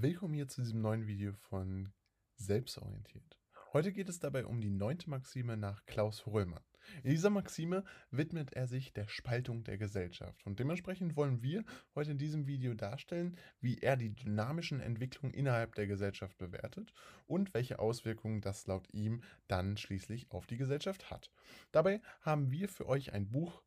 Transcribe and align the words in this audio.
Willkommen 0.00 0.32
hier 0.32 0.48
zu 0.48 0.62
diesem 0.62 0.80
neuen 0.80 1.06
Video 1.06 1.34
von 1.34 1.92
Selbstorientiert. 2.36 3.38
Heute 3.74 3.92
geht 3.92 4.08
es 4.08 4.18
dabei 4.18 4.46
um 4.46 4.62
die 4.62 4.70
neunte 4.70 5.10
Maxime 5.10 5.58
nach 5.58 5.84
Klaus 5.84 6.24
Hohlmann. 6.24 6.64
In 7.02 7.10
dieser 7.10 7.28
Maxime 7.28 7.84
widmet 8.10 8.54
er 8.54 8.66
sich 8.66 8.94
der 8.94 9.06
Spaltung 9.06 9.64
der 9.64 9.76
Gesellschaft 9.76 10.46
und 10.46 10.58
dementsprechend 10.58 11.14
wollen 11.14 11.42
wir 11.42 11.62
heute 11.94 12.12
in 12.12 12.16
diesem 12.16 12.46
Video 12.46 12.72
darstellen, 12.72 13.36
wie 13.60 13.80
er 13.80 13.98
die 13.98 14.14
dynamischen 14.14 14.80
Entwicklungen 14.80 15.34
innerhalb 15.34 15.74
der 15.74 15.86
Gesellschaft 15.86 16.38
bewertet 16.38 16.94
und 17.26 17.52
welche 17.52 17.78
Auswirkungen 17.78 18.40
das 18.40 18.66
laut 18.66 18.88
ihm 18.94 19.22
dann 19.46 19.76
schließlich 19.76 20.30
auf 20.30 20.46
die 20.46 20.56
Gesellschaft 20.56 21.10
hat. 21.10 21.30
Dabei 21.70 22.00
haben 22.22 22.50
wir 22.50 22.70
für 22.70 22.88
euch 22.88 23.12
ein 23.12 23.30
Buch 23.30 23.62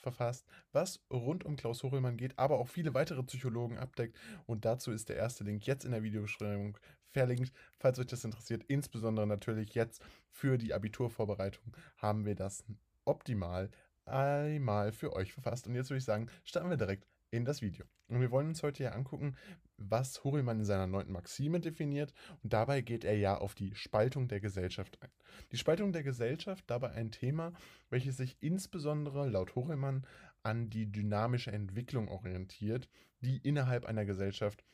verfasst, 0.00 0.46
was 0.72 1.00
rund 1.12 1.44
um 1.44 1.56
Klaus 1.56 1.82
Hochelmann 1.82 2.16
geht, 2.16 2.38
aber 2.38 2.58
auch 2.58 2.68
viele 2.68 2.94
weitere 2.94 3.22
Psychologen 3.22 3.78
abdeckt. 3.78 4.16
Und 4.46 4.64
dazu 4.64 4.90
ist 4.90 5.08
der 5.08 5.16
erste 5.16 5.44
Link 5.44 5.66
jetzt 5.66 5.84
in 5.84 5.92
der 5.92 6.02
Videobeschreibung 6.02 6.78
verlinkt, 7.10 7.52
falls 7.78 7.98
euch 7.98 8.06
das 8.06 8.24
interessiert. 8.24 8.64
Insbesondere 8.68 9.26
natürlich 9.26 9.74
jetzt 9.74 10.02
für 10.30 10.58
die 10.58 10.74
Abiturvorbereitung 10.74 11.76
haben 11.96 12.24
wir 12.24 12.34
das 12.34 12.64
optimal 13.04 13.70
einmal 14.04 14.92
für 14.92 15.12
euch 15.14 15.32
verfasst. 15.32 15.66
Und 15.66 15.74
jetzt 15.74 15.90
würde 15.90 15.98
ich 15.98 16.04
sagen, 16.04 16.28
starten 16.44 16.70
wir 16.70 16.76
direkt 16.76 17.06
in 17.30 17.44
das 17.44 17.62
Video. 17.62 17.84
Und 18.08 18.20
wir 18.20 18.30
wollen 18.30 18.48
uns 18.48 18.62
heute 18.62 18.82
ja 18.82 18.92
angucken, 18.92 19.36
was 19.76 20.24
Hurrimann 20.24 20.60
in 20.60 20.64
seiner 20.64 20.86
neunten 20.86 21.12
Maxime 21.12 21.60
definiert. 21.60 22.14
Und 22.42 22.52
dabei 22.52 22.80
geht 22.80 23.04
er 23.04 23.16
ja 23.16 23.36
auf 23.36 23.54
die 23.54 23.74
Spaltung 23.74 24.28
der 24.28 24.40
Gesellschaft 24.40 24.98
ein. 25.02 25.10
Die 25.52 25.58
Spaltung 25.58 25.92
der 25.92 26.02
Gesellschaft, 26.02 26.64
dabei 26.68 26.92
ein 26.92 27.10
Thema, 27.10 27.52
welches 27.90 28.16
sich 28.16 28.36
insbesondere 28.40 29.28
laut 29.28 29.54
Hurrimann 29.54 30.06
an 30.42 30.70
die 30.70 30.90
dynamische 30.90 31.52
Entwicklung 31.52 32.08
orientiert, 32.08 32.88
die 33.20 33.38
innerhalb 33.38 33.84
einer 33.84 34.04
Gesellschaft 34.04 34.64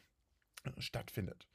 stattfindet. 0.78 1.48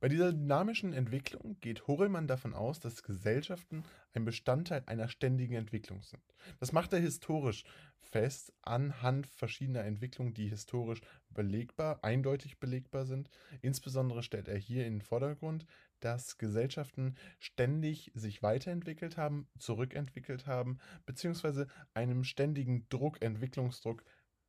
Bei 0.00 0.08
dieser 0.08 0.32
dynamischen 0.32 0.92
Entwicklung 0.92 1.56
geht 1.60 1.88
Horelmann 1.88 2.28
davon 2.28 2.54
aus, 2.54 2.78
dass 2.78 3.02
Gesellschaften 3.02 3.82
ein 4.14 4.24
Bestandteil 4.24 4.84
einer 4.86 5.08
ständigen 5.08 5.54
Entwicklung 5.54 6.02
sind. 6.02 6.22
Das 6.60 6.70
macht 6.70 6.92
er 6.92 7.00
historisch 7.00 7.64
fest 7.98 8.52
anhand 8.62 9.26
verschiedener 9.26 9.84
Entwicklungen, 9.84 10.34
die 10.34 10.48
historisch 10.48 11.00
belegbar, 11.30 12.04
eindeutig 12.04 12.60
belegbar 12.60 13.06
sind. 13.06 13.28
Insbesondere 13.60 14.22
stellt 14.22 14.46
er 14.46 14.56
hier 14.56 14.86
in 14.86 14.94
den 14.94 15.02
Vordergrund, 15.02 15.66
dass 15.98 16.38
Gesellschaften 16.38 17.16
ständig 17.40 18.12
sich 18.14 18.42
weiterentwickelt 18.42 19.16
haben, 19.16 19.48
zurückentwickelt 19.58 20.46
haben, 20.46 20.78
beziehungsweise 21.06 21.66
einem 21.92 22.22
ständigen 22.22 22.86
Druck, 22.88 23.20
Entwicklungsdruck 23.20 24.04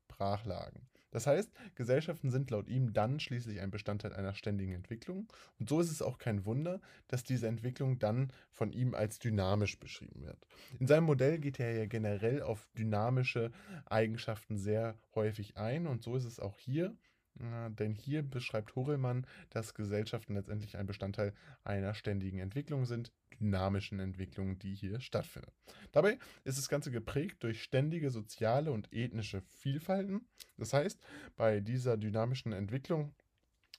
brach 0.07 0.45
lagen. 0.45 0.88
Das 1.11 1.27
heißt, 1.27 1.51
Gesellschaften 1.75 2.29
sind 2.29 2.51
laut 2.51 2.67
ihm 2.67 2.93
dann 2.93 3.19
schließlich 3.19 3.59
ein 3.61 3.71
Bestandteil 3.71 4.13
einer 4.13 4.33
ständigen 4.33 4.73
Entwicklung. 4.73 5.31
Und 5.59 5.69
so 5.69 5.79
ist 5.79 5.91
es 5.91 6.01
auch 6.01 6.17
kein 6.17 6.45
Wunder, 6.45 6.81
dass 7.07 7.23
diese 7.23 7.47
Entwicklung 7.47 7.99
dann 7.99 8.31
von 8.51 8.71
ihm 8.71 8.93
als 8.93 9.19
dynamisch 9.19 9.79
beschrieben 9.79 10.21
wird. 10.23 10.45
In 10.79 10.87
seinem 10.87 11.05
Modell 11.05 11.39
geht 11.39 11.59
er 11.59 11.71
ja 11.73 11.85
generell 11.85 12.41
auf 12.41 12.67
dynamische 12.77 13.51
Eigenschaften 13.85 14.57
sehr 14.57 14.97
häufig 15.15 15.57
ein. 15.57 15.87
Und 15.87 16.03
so 16.03 16.15
ist 16.15 16.25
es 16.25 16.39
auch 16.39 16.57
hier. 16.57 16.95
Denn 17.39 17.95
hier 17.95 18.21
beschreibt 18.21 18.75
Horelmann, 18.75 19.25
dass 19.49 19.73
Gesellschaften 19.73 20.35
letztendlich 20.35 20.77
ein 20.77 20.87
Bestandteil 20.87 21.33
einer 21.63 21.93
ständigen 21.93 22.39
Entwicklung 22.39 22.85
sind, 22.85 23.13
dynamischen 23.39 23.99
Entwicklung, 23.99 24.59
die 24.59 24.75
hier 24.75 24.99
stattfindet. 24.99 25.53
Dabei 25.91 26.19
ist 26.43 26.57
das 26.57 26.67
Ganze 26.67 26.91
geprägt 26.91 27.41
durch 27.43 27.63
ständige 27.63 28.11
soziale 28.11 28.71
und 28.71 28.91
ethnische 28.93 29.41
Vielfalten. 29.41 30.27
Das 30.57 30.73
heißt, 30.73 30.99
bei 31.37 31.61
dieser 31.61 31.95
dynamischen 31.95 32.51
Entwicklung 32.51 33.13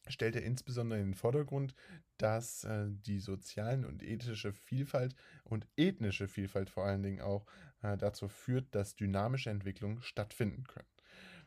stellt 0.08 0.36
er 0.36 0.42
insbesondere 0.42 1.00
in 1.00 1.08
den 1.08 1.14
Vordergrund, 1.14 1.75
dass 2.16 2.64
äh, 2.64 2.86
die 2.88 3.20
sozialen 3.20 3.84
und 3.84 4.03
ethische 4.03 4.53
Vielfalt 4.53 5.14
und 5.44 5.66
ethnische 5.77 6.28
Vielfalt 6.28 6.70
vor 6.70 6.84
allen 6.86 7.03
Dingen 7.03 7.20
auch 7.20 7.47
äh, 7.83 7.97
dazu 7.97 8.28
führt, 8.28 8.75
dass 8.75 8.97
dynamische 8.97 9.50
Entwicklungen 9.50 10.00
stattfinden 10.00 10.65
können. 10.65 10.88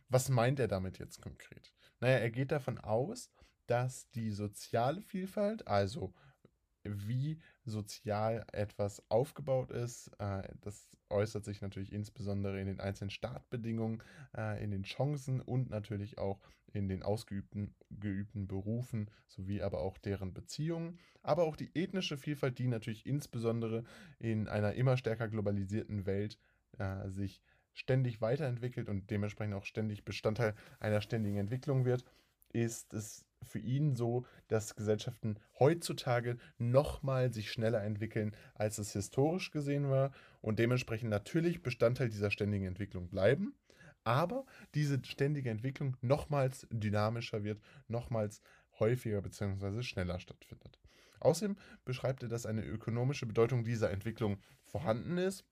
Was 0.10 0.30
meint 0.30 0.60
er 0.60 0.68
damit 0.68 1.00
jetzt 1.00 1.22
konkret? 1.22 1.74
Naja, 2.04 2.18
er 2.18 2.32
geht 2.32 2.52
davon 2.52 2.80
aus, 2.80 3.32
dass 3.66 4.10
die 4.10 4.32
soziale 4.32 5.02
Vielfalt, 5.02 5.66
also 5.70 6.14
wie 6.84 7.40
sozial 7.64 8.46
etwas 8.52 9.02
aufgebaut 9.10 9.72
ist. 9.72 10.12
Äh, 10.20 10.50
das 10.60 10.98
äußert 11.10 11.46
sich 11.46 11.62
natürlich 11.62 11.94
insbesondere 11.94 12.60
in 12.60 12.68
den 12.68 12.82
einzelnen 12.82 13.10
Startbedingungen, 13.10 14.04
äh, 14.36 14.62
in 14.62 14.72
den 14.72 14.84
Chancen 14.84 15.40
und 15.40 15.70
natürlich 15.70 16.18
auch 16.18 16.42
in 16.74 16.90
den 16.90 17.04
ausgeübten 17.04 17.74
geübten 17.90 18.48
Berufen 18.48 19.10
sowie 19.28 19.62
aber 19.62 19.80
auch 19.80 19.98
deren 19.98 20.34
Beziehungen. 20.34 21.00
Aber 21.22 21.44
auch 21.44 21.56
die 21.56 21.72
ethnische 21.74 22.18
Vielfalt, 22.18 22.60
die 22.60 22.68
natürlich 22.68 23.06
insbesondere 23.06 23.86
in 24.20 24.50
einer 24.50 24.74
immer 24.74 24.98
stärker 24.98 25.30
globalisierten 25.30 26.06
Welt 26.06 26.38
äh, 26.80 27.08
sich 27.08 27.42
ständig 27.74 28.22
weiterentwickelt 28.22 28.88
und 28.88 29.10
dementsprechend 29.10 29.56
auch 29.56 29.66
ständig 29.66 30.06
Bestandteil 30.06 30.54
einer 30.80 31.02
ständigen 31.02 31.38
Entwicklung 31.38 31.86
wird, 31.86 32.06
ist 32.54 32.94
es 32.94 33.26
für 33.42 33.60
ihn 33.60 33.96
so, 33.96 34.26
dass 34.48 34.76
Gesellschaften 34.76 35.38
heutzutage 35.60 36.38
nochmal 36.58 37.34
sich 37.34 37.52
schneller 37.52 37.84
entwickeln, 37.84 38.36
als 38.54 38.78
es 38.78 38.94
historisch 38.94 39.52
gesehen 39.52 39.90
war 39.90 40.12
und 40.42 40.60
dementsprechend 40.60 41.10
natürlich 41.10 41.62
Bestandteil 41.62 42.10
dieser 42.10 42.32
ständigen 42.32 42.66
Entwicklung 42.66 43.10
bleiben, 43.10 43.56
aber 44.04 44.46
diese 44.76 45.04
ständige 45.04 45.50
Entwicklung 45.50 45.98
nochmals 46.02 46.68
dynamischer 46.72 47.44
wird, 47.44 47.62
nochmals 47.88 48.42
häufiger 48.80 49.22
bzw. 49.22 49.82
schneller 49.82 50.20
stattfindet. 50.20 50.80
Außerdem 51.20 51.58
beschreibt 51.86 52.24
er, 52.24 52.30
dass 52.30 52.46
eine 52.46 52.66
ökonomische 52.66 53.26
Bedeutung 53.26 53.64
dieser 53.64 53.92
Entwicklung 53.92 54.40
vorhanden 54.66 55.18
ist 55.18 55.46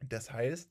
das 0.00 0.32
heißt, 0.32 0.70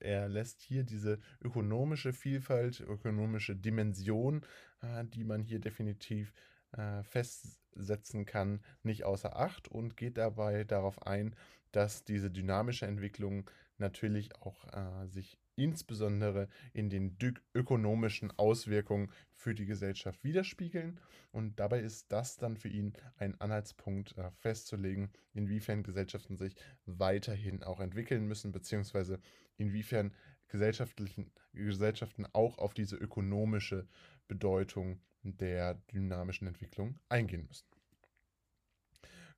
er 0.00 0.28
lässt 0.28 0.60
hier 0.60 0.84
diese 0.84 1.18
ökonomische 1.40 2.12
Vielfalt, 2.12 2.80
ökonomische 2.80 3.56
Dimension, 3.56 4.42
äh, 4.82 5.04
die 5.04 5.24
man 5.24 5.42
hier 5.42 5.60
definitiv 5.60 6.32
äh, 6.72 7.02
festsetzen 7.02 8.26
kann, 8.26 8.60
nicht 8.82 9.04
außer 9.04 9.36
Acht 9.36 9.68
und 9.68 9.96
geht 9.96 10.18
dabei 10.18 10.64
darauf 10.64 11.06
ein, 11.06 11.34
dass 11.72 12.04
diese 12.04 12.30
dynamische 12.30 12.86
Entwicklung 12.86 13.50
natürlich 13.78 14.34
auch 14.36 14.66
sich 15.06 15.38
insbesondere 15.56 16.48
in 16.72 16.90
den 16.90 17.16
ökonomischen 17.54 18.30
Auswirkungen 18.38 19.10
für 19.32 19.54
die 19.54 19.66
Gesellschaft 19.66 20.22
widerspiegeln. 20.22 21.00
Und 21.32 21.58
dabei 21.58 21.80
ist 21.80 22.12
das 22.12 22.36
dann 22.36 22.56
für 22.56 22.68
ihn 22.68 22.92
ein 23.16 23.40
Anhaltspunkt 23.40 24.16
äh, 24.16 24.30
festzulegen, 24.32 25.10
inwiefern 25.32 25.82
Gesellschaften 25.82 26.36
sich 26.36 26.54
weiterhin 26.84 27.62
auch 27.62 27.80
entwickeln 27.80 28.26
müssen, 28.26 28.52
beziehungsweise 28.52 29.18
inwiefern 29.56 30.14
gesellschaftlichen, 30.48 31.32
Gesellschaften 31.52 32.26
auch 32.32 32.58
auf 32.58 32.74
diese 32.74 32.96
ökonomische 32.96 33.88
Bedeutung 34.28 35.00
der 35.22 35.74
dynamischen 35.92 36.46
Entwicklung 36.46 36.98
eingehen 37.08 37.46
müssen. 37.46 37.66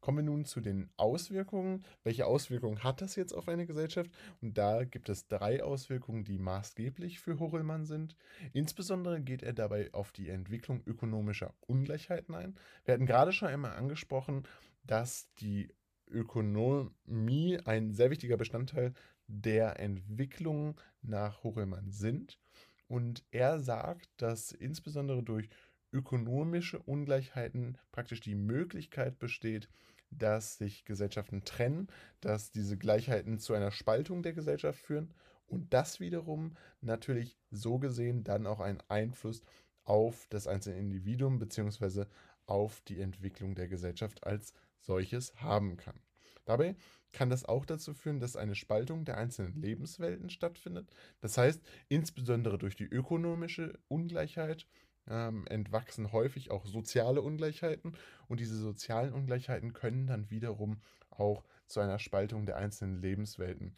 Kommen 0.01 0.19
wir 0.19 0.25
nun 0.25 0.45
zu 0.45 0.61
den 0.61 0.89
Auswirkungen. 0.97 1.85
Welche 2.05 2.27
Auswirkungen 2.27 2.85
hat 2.85 3.03
das 3.03 3.17
jetzt 3.17 3.33
auf 3.33 3.49
eine 3.49 3.67
Gesellschaft? 3.67 4.11
Und 4.41 4.57
da 4.57 4.85
gibt 4.85 5.09
es 5.09 5.27
drei 5.27 5.63
Auswirkungen, 5.63 6.25
die 6.25 6.39
maßgeblich 6.39 7.19
für 7.19 7.39
Horelmann 7.41 7.85
sind. 7.85 8.17
Insbesondere 8.53 9.21
geht 9.21 9.43
er 9.43 9.53
dabei 9.53 9.93
auf 9.93 10.13
die 10.13 10.29
Entwicklung 10.29 10.83
ökonomischer 10.87 11.55
Ungleichheiten 11.67 12.35
ein. 12.35 12.55
Wir 12.85 12.95
hatten 12.95 13.07
gerade 13.07 13.33
schon 13.33 13.49
einmal 13.49 13.73
angesprochen, 13.73 14.45
dass 14.85 15.33
die 15.41 15.69
Ökonomie 16.11 17.59
ein 17.65 17.93
sehr 17.93 18.11
wichtiger 18.11 18.37
Bestandteil 18.37 18.95
der 19.27 19.79
Entwicklung 19.79 20.81
nach 21.03 21.43
Horelmann 21.43 21.91
sind. 21.91 22.39
Und 22.87 23.25
er 23.31 23.61
sagt, 23.61 24.09
dass 24.17 24.53
insbesondere 24.53 25.23
durch 25.23 25.51
ökonomische 25.93 26.79
Ungleichheiten 26.79 27.79
praktisch 27.93 28.21
die 28.21 28.35
Möglichkeit 28.35 29.19
besteht, 29.19 29.69
dass 30.11 30.59
sich 30.59 30.85
Gesellschaften 30.85 31.45
trennen, 31.45 31.89
dass 32.21 32.51
diese 32.51 32.77
Gleichheiten 32.77 33.39
zu 33.39 33.55
einer 33.55 33.71
Spaltung 33.71 34.23
der 34.23 34.33
Gesellschaft 34.33 34.81
führen 34.81 35.13
und 35.47 35.73
das 35.73 36.01
wiederum 36.01 36.55
natürlich 36.81 37.39
so 37.51 37.79
gesehen 37.79 38.25
dann 38.25 38.47
auch 38.47 38.61
einen 38.61 38.83
Einfluss 38.89 39.43
auf 39.85 40.27
das 40.29 40.47
einzelne 40.47 40.79
Individuum 40.79 41.39
bzw. 41.39 42.05
auf 42.47 42.81
die 42.83 43.01
Entwicklung 43.01 43.55
der 43.55 43.69
Gesellschaft 43.69 44.25
als 44.25 44.53
solches 44.81 45.35
haben 45.41 45.77
kann. 45.77 45.99
Dabei 46.45 46.77
kann 47.13 47.31
das 47.31 47.45
auch 47.45 47.67
dazu 47.67 47.95
führen, 47.95 48.21
dass 48.21 48.37
eine 48.37 48.55
Spaltung 48.55 49.05
der 49.05 49.19
einzelnen 49.19 49.55
Lebenswelten 49.55 50.31
stattfindet. 50.31 50.91
Das 51.21 51.37
heißt, 51.37 51.61
insbesondere 51.89 52.59
durch 52.59 52.77
die 52.77 52.85
ökonomische 52.85 53.79
Ungleichheit 53.89 54.67
ähm, 55.09 55.47
entwachsen 55.49 56.13
häufig 56.13 56.51
auch 56.51 56.67
soziale 56.67 57.23
Ungleichheiten 57.23 57.97
und 58.29 58.41
diese 58.41 58.57
sozialen 58.57 59.13
Ungleichheiten 59.13 59.73
können 59.73 60.07
dann 60.07 60.31
wiederum 60.31 60.81
auch 61.11 61.45
zu 61.67 61.81
einer 61.81 61.99
Spaltung 61.99 62.47
der 62.47 62.57
einzelnen 62.57 63.01
Lebenswelten 63.01 63.77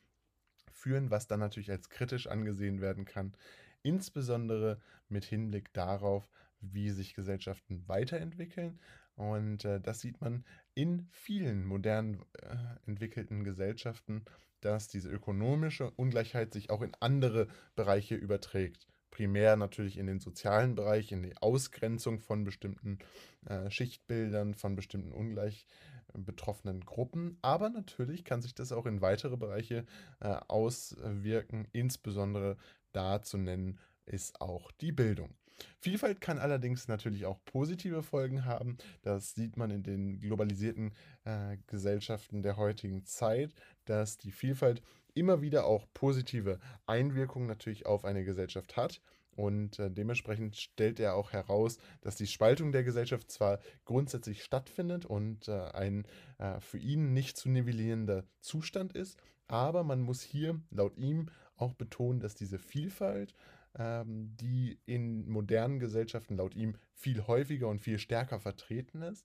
führen, 0.73 1.11
was 1.11 1.27
dann 1.27 1.41
natürlich 1.41 1.71
als 1.71 1.88
kritisch 1.88 2.27
angesehen 2.27 2.81
werden 2.81 3.05
kann, 3.05 3.35
insbesondere 3.82 4.81
mit 5.09 5.25
Hinblick 5.25 5.73
darauf, 5.73 6.29
wie 6.61 6.91
sich 6.91 7.15
Gesellschaften 7.15 7.87
weiterentwickeln. 7.88 8.81
Und 9.15 9.65
äh, 9.65 9.81
das 9.81 10.00
sieht 10.00 10.21
man 10.21 10.44
in 10.75 11.06
vielen 11.11 11.65
modern 11.65 12.25
äh, 12.41 12.56
entwickelten 12.87 13.44
Gesellschaften, 13.44 14.25
dass 14.61 14.88
diese 14.88 15.11
ökonomische 15.11 15.91
Ungleichheit 15.91 16.53
sich 16.53 16.71
auch 16.71 16.82
in 16.82 16.93
andere 17.00 17.49
Bereiche 17.75 18.15
überträgt. 18.15 18.87
Primär 19.11 19.57
natürlich 19.57 19.99
in 19.99 20.07
den 20.07 20.21
sozialen 20.21 20.75
Bereich, 20.75 21.12
in 21.12 21.23
die 21.23 21.37
Ausgrenzung 21.37 22.21
von 22.21 22.45
bestimmten 22.45 22.99
äh, 23.47 23.71
Schichtbildern, 23.71 24.55
von 24.55 24.77
bestimmten 24.77 25.12
ungleich 25.12 25.67
äh, 26.15 26.19
betroffenen 26.19 26.85
Gruppen. 26.85 27.39
Aber 27.43 27.71
natürlich 27.71 28.25
kann 28.25 28.43
sich 28.43 28.55
das 28.55 28.73
auch 28.73 28.87
in 28.87 29.01
weitere 29.01 29.37
Bereiche 29.37 29.85
äh, 30.21 30.37
auswirken. 30.49 31.67
Insbesondere 31.73 32.57
da 32.93 33.23
zu 33.23 33.39
nennen 33.39 33.79
ist 34.07 34.41
auch 34.41 34.71
die 34.73 34.93
Bildung. 34.93 35.35
Vielfalt 35.79 36.21
kann 36.21 36.39
allerdings 36.39 36.89
natürlich 36.89 37.27
auch 37.27 37.39
positive 37.45 38.03
Folgen 38.03 38.45
haben. 38.45 38.79
Das 39.03 39.35
sieht 39.35 39.56
man 39.56 39.71
in 39.71 39.83
den 39.83 40.21
globalisierten 40.21 40.93
äh, 41.25 41.59
Gesellschaften 41.67 42.43
der 42.43 42.56
heutigen 42.56 43.05
Zeit, 43.05 43.55
dass 43.85 44.17
die 44.17 44.33
Vielfalt 44.33 44.83
immer 45.15 45.41
wieder 45.43 45.67
auch 45.67 45.87
positive 45.95 46.59
Einwirkungen 46.87 47.47
natürlich 47.47 47.87
auf 47.87 48.05
eine 48.05 48.25
Gesellschaft 48.25 48.77
hat. 48.77 49.01
Und 49.37 49.79
äh, 49.79 49.91
dementsprechend 49.91 50.57
stellt 50.57 51.01
er 51.01 51.15
auch 51.15 51.33
heraus, 51.33 51.79
dass 52.01 52.17
die 52.17 52.27
Spaltung 52.27 52.73
der 52.73 52.85
Gesellschaft 52.85 53.31
zwar 53.31 53.61
grundsätzlich 53.85 54.43
stattfindet 54.43 55.07
und 55.07 55.49
äh, 55.49 55.71
ein 55.73 56.05
äh, 56.39 56.61
für 56.61 56.79
ihn 56.79 57.12
nicht 57.12 57.37
zu 57.37 57.49
nivellierender 57.49 58.25
Zustand 58.41 58.93
ist, 58.95 59.19
aber 59.47 59.83
man 59.85 60.03
muss 60.03 60.21
hier 60.21 60.61
laut 60.71 60.97
ihm 60.97 61.31
auch 61.56 61.75
betonen, 61.75 62.21
dass 62.21 62.35
diese 62.35 62.59
Vielfalt 62.59 63.35
ähm, 63.79 64.37
die 64.41 64.79
in 64.87 65.29
modernen 65.29 65.79
Gesellschaften 65.79 66.37
laut 66.37 66.55
ihm 66.55 66.75
viel 66.93 67.27
häufiger 67.27 67.69
und 67.69 67.81
viel 67.81 67.99
stärker 67.99 68.41
vertreten 68.41 69.03
ist, 69.03 69.25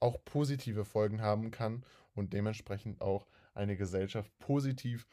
auch 0.00 0.24
positive 0.24 0.84
Folgen 0.84 1.22
haben 1.22 1.50
kann 1.50 1.84
und 2.14 2.32
dementsprechend 2.32 3.00
auch 3.00 3.26
eine 3.54 3.76
Gesellschaft 3.76 4.30
positiv 4.38 5.06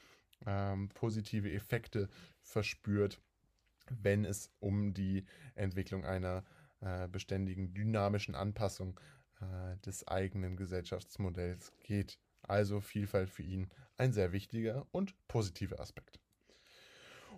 ähm, 0.46 0.90
positive 0.90 1.52
Effekte 1.52 2.10
verspürt, 2.42 3.22
wenn 3.90 4.26
es 4.26 4.52
um 4.60 4.94
die 4.94 5.26
Entwicklung 5.56 6.06
einer 6.06 6.44
äh, 6.80 7.08
beständigen 7.08 7.74
dynamischen 7.74 8.36
Anpassung 8.36 9.00
äh, 9.40 9.78
des 9.86 10.08
eigenen 10.08 10.58
Gesellschaftsmodells 10.58 11.74
geht. 11.80 12.20
Also 12.44 12.82
Vielfalt 12.82 13.30
für 13.30 13.44
ihn 13.44 13.70
ein 13.98 14.14
sehr 14.14 14.32
wichtiger 14.32 14.88
und 14.92 15.16
positiver 15.28 15.80
Aspekt. 15.80 16.20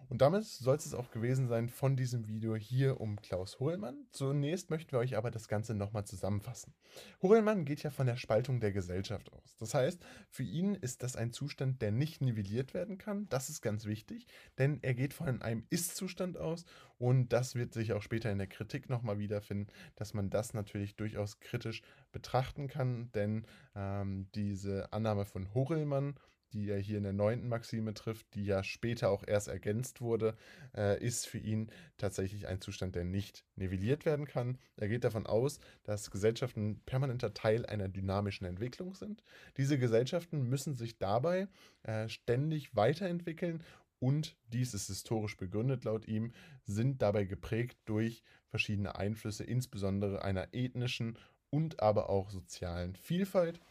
Und 0.10 0.22
damit 0.22 0.44
soll 0.46 0.76
es 0.76 0.94
auch 0.94 1.12
gewesen 1.12 1.48
sein 1.48 1.70
von 1.70 1.96
diesem 1.96 2.28
Video 2.28 2.56
hier 2.56 3.02
um 3.02 3.22
Klaus 3.22 3.60
Hohlmann. 3.60 4.06
Zunächst 4.12 4.70
möchten 4.70 4.92
wir 4.92 5.00
euch 5.00 5.18
aber 5.18 5.32
das 5.32 5.48
Ganze 5.48 5.74
nochmal 5.74 6.06
zusammenfassen. 6.06 6.74
Hohlmann 7.22 7.66
geht 7.66 7.84
ja 7.84 7.90
von 7.90 8.08
der 8.08 8.18
Spaltung 8.18 8.60
der 8.60 8.72
Gesellschaft 8.72 9.32
aus. 9.34 9.56
Das 9.58 9.74
heißt, 9.74 10.04
für 10.30 10.44
ihn 10.44 10.76
ist 10.76 11.04
das 11.04 11.16
ein 11.16 11.32
Zustand, 11.32 11.82
der 11.82 11.92
nicht 11.92 12.22
nivelliert 12.22 12.74
werden 12.74 12.98
kann. 12.98 13.28
Das 13.30 13.50
ist 13.50 13.62
ganz 13.62 13.86
wichtig, 13.86 14.28
denn 14.58 14.80
er 14.82 14.94
geht 14.94 15.14
von 15.14 15.42
einem 15.42 15.66
Ist-Zustand 15.70 16.38
aus 16.38 16.66
und 16.98 17.34
das 17.34 17.56
wird 17.56 17.74
sich 17.74 17.94
auch 17.94 18.02
später 18.02 18.32
in 18.32 18.38
der 18.38 18.48
Kritik 18.48 18.90
nochmal 18.90 19.20
wiederfinden, 19.20 19.68
dass 19.96 20.14
man 20.14 20.30
das 20.30 20.54
natürlich 20.54 20.96
durchaus 20.96 21.40
kritisch 21.40 21.82
betrachten 22.12 22.68
kann, 22.68 23.12
denn 23.14 23.46
ähm, 23.76 24.28
diese 24.36 24.92
Annahme 24.94 25.26
von 25.26 25.54
Horelmann 25.54 26.16
die 26.54 26.70
er 26.70 26.80
hier 26.80 26.98
in 26.98 27.04
der 27.04 27.14
neunten 27.14 27.50
Maxime 27.50 27.94
trifft, 27.94 28.34
die 28.36 28.46
ja 28.46 28.64
später 28.64 29.10
auch 29.10 29.24
erst 29.26 29.48
ergänzt 29.48 30.02
wurde, 30.02 30.36
äh, 30.76 31.04
ist 31.04 31.28
für 31.28 31.40
ihn 31.40 31.70
tatsächlich 31.98 32.48
ein 32.48 32.62
Zustand, 32.62 32.96
der 32.96 33.04
nicht 33.04 33.44
nivelliert 33.56 34.06
werden 34.06 34.26
kann. 34.26 34.58
Er 34.78 34.88
geht 34.88 35.04
davon 35.04 35.26
aus, 35.26 35.60
dass 35.84 36.12
Gesellschaften 36.12 36.82
permanenter 36.86 37.34
Teil 37.34 37.66
einer 37.66 37.90
dynamischen 37.90 38.46
Entwicklung 38.46 38.94
sind. 38.94 39.24
Diese 39.58 39.78
Gesellschaften 39.78 40.44
müssen 40.44 40.76
sich 40.76 40.98
dabei 40.98 41.48
äh, 41.84 42.08
ständig 42.08 42.76
weiterentwickeln 42.76 43.64
und 44.00 44.36
dies 44.48 44.74
ist 44.74 44.88
historisch 44.88 45.38
begründet 45.38 45.86
laut 45.86 46.08
ihm, 46.10 46.34
sind 46.66 47.02
dabei 47.02 47.24
geprägt 47.24 47.78
durch 47.86 48.22
verschiedene 48.50 48.96
Einflüsse, 48.96 49.46
insbesondere 49.46 50.24
einer 50.24 50.50
ethnischen 50.52 51.18
und 51.50 51.82
aber 51.82 52.10
auch 52.10 52.30
sozialen 52.30 52.96
Vielfalt. 52.96 53.62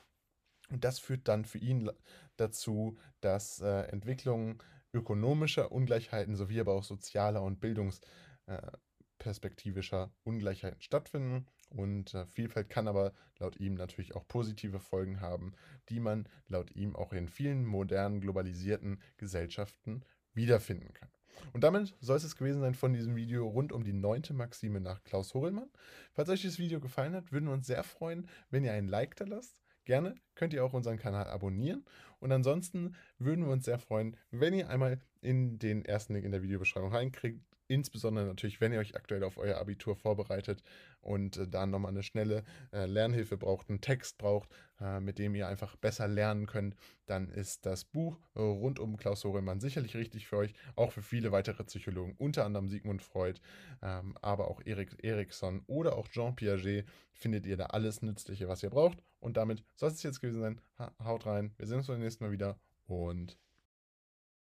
Und 0.72 0.82
das 0.84 0.98
führt 0.98 1.28
dann 1.28 1.44
für 1.44 1.58
ihn 1.58 1.90
dazu, 2.36 2.98
dass 3.20 3.60
äh, 3.60 3.82
Entwicklungen 3.90 4.58
ökonomischer 4.94 5.70
Ungleichheiten 5.70 6.34
sowie 6.34 6.60
aber 6.60 6.72
auch 6.72 6.84
sozialer 6.84 7.42
und 7.42 7.60
bildungsperspektivischer 7.60 10.04
äh, 10.04 10.08
Ungleichheiten 10.24 10.80
stattfinden. 10.80 11.46
Und 11.69 12.14
äh, 12.14 12.24
Vielfalt 12.26 12.70
kann 12.70 12.88
aber 12.88 13.12
laut 13.38 13.60
ihm 13.60 13.74
natürlich 13.74 14.16
auch 14.16 14.26
positive 14.26 14.80
Folgen 14.80 15.20
haben, 15.20 15.52
die 15.90 16.00
man 16.00 16.26
laut 16.48 16.74
ihm 16.74 16.96
auch 16.96 17.12
in 17.12 17.28
vielen 17.28 17.66
modernen, 17.66 18.22
globalisierten 18.22 19.02
Gesellschaften 19.19 20.06
wiederfinden 20.32 20.94
kann. 20.94 21.10
Und 21.52 21.64
damit 21.64 21.94
soll 22.00 22.16
es 22.16 22.36
gewesen 22.36 22.60
sein 22.60 22.74
von 22.74 22.92
diesem 22.92 23.16
Video 23.16 23.46
rund 23.46 23.72
um 23.72 23.84
die 23.84 23.92
neunte 23.92 24.32
Maxime 24.32 24.80
nach 24.80 25.02
Klaus 25.04 25.34
Horelmann. 25.34 25.70
Falls 26.12 26.30
euch 26.30 26.42
das 26.42 26.58
Video 26.58 26.80
gefallen 26.80 27.14
hat, 27.14 27.32
würden 27.32 27.46
wir 27.46 27.52
uns 27.52 27.66
sehr 27.66 27.84
freuen, 27.84 28.28
wenn 28.50 28.64
ihr 28.64 28.72
einen 28.72 28.88
Like 28.88 29.16
da 29.16 29.24
lasst. 29.24 29.62
Gerne 29.84 30.14
könnt 30.34 30.52
ihr 30.55 30.64
auch 30.64 30.73
unseren 30.73 30.99
Kanal 30.99 31.26
abonnieren. 31.26 31.84
Und 32.20 32.32
ansonsten 32.32 32.94
würden 33.19 33.44
wir 33.44 33.52
uns 33.52 33.64
sehr 33.64 33.79
freuen, 33.79 34.17
wenn 34.31 34.55
ihr 34.55 34.69
einmal 34.69 35.00
in 35.20 35.58
den 35.58 35.84
ersten 35.84 36.14
Link 36.14 36.25
in 36.25 36.32
der 36.32 36.43
Videobeschreibung 36.43 36.93
reinkriegt. 36.93 37.40
Insbesondere 37.72 38.26
natürlich, 38.26 38.60
wenn 38.60 38.74
ihr 38.74 38.80
euch 38.80 38.96
aktuell 38.96 39.24
auf 39.24 39.38
euer 39.38 39.56
Abitur 39.56 39.96
vorbereitet 39.96 40.62
und 41.00 41.38
äh, 41.38 41.48
da 41.48 41.64
nochmal 41.64 41.92
eine 41.92 42.02
schnelle 42.02 42.44
äh, 42.70 42.84
Lernhilfe 42.84 43.38
braucht, 43.38 43.70
einen 43.70 43.80
Text 43.80 44.19
braucht, 44.19 44.50
äh, 44.78 45.00
mit 45.00 45.19
dem 45.19 45.34
ihr 45.34 45.48
einfach 45.48 45.74
besser 45.76 46.06
lernen 46.06 46.44
könnt, 46.44 46.76
dann 47.06 47.30
ist 47.30 47.64
das 47.64 47.86
Buch 47.86 48.19
äh, 48.34 48.40
rund 48.40 48.78
um 48.78 48.98
Klaus 48.98 49.24
Horelmann 49.24 49.58
sicherlich 49.58 49.96
richtig 49.96 50.26
für 50.26 50.36
euch, 50.36 50.52
auch 50.76 50.92
für 50.92 51.00
viele 51.00 51.32
weitere 51.32 51.64
Psychologen, 51.64 52.14
unter 52.19 52.44
anderem 52.44 52.69
Sigmund 52.69 53.02
Freud, 53.02 53.40
ähm, 53.80 54.19
aber 54.20 54.48
auch 54.48 54.60
Erik 54.66 55.02
Erikson 55.02 55.62
oder 55.66 55.96
auch 55.96 56.08
Jean 56.08 56.36
Piaget, 56.36 56.84
findet 57.14 57.46
ihr 57.46 57.56
da 57.56 57.66
alles 57.66 58.02
Nützliche, 58.02 58.48
was 58.48 58.62
ihr 58.62 58.69
braucht. 58.69 59.02
Und 59.19 59.38
damit 59.38 59.64
soll 59.76 59.88
es 59.88 60.02
jetzt 60.02 60.20
gewesen 60.20 60.42
sein. 60.42 60.60
Ha 60.78 60.92
haut 61.02 61.24
rein, 61.24 61.54
wir 61.56 61.66
sehen 61.66 61.78
uns 61.78 61.86
beim 61.86 62.00
nächsten 62.00 62.22
Mal 62.22 62.32
wieder 62.32 62.58
und 62.86 63.38